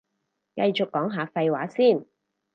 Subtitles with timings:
[0.55, 2.07] 繼續講下廢話先